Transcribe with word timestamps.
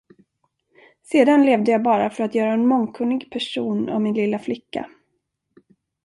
Sedan 1.03 1.45
levde 1.45 1.71
jag 1.71 1.83
bara 1.83 2.09
för 2.09 2.23
att 2.23 2.35
göra 2.35 2.53
en 2.53 2.67
mångkunnig 2.67 3.31
person 3.31 3.89
av 3.89 4.01
min 4.01 4.13
lilla 4.13 4.39
flicka. 4.39 4.89